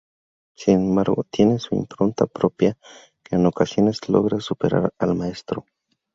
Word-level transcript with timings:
Sin 0.57 0.79
embargo, 0.79 1.27
tiene 1.29 1.59
su 1.59 1.75
impronta 1.75 2.25
propia 2.25 2.75
que 3.23 3.35
en 3.35 3.45
ocasiones 3.45 4.09
logra 4.09 4.39
superar 4.39 4.91
al 4.97 5.13
maestro. 5.13 5.67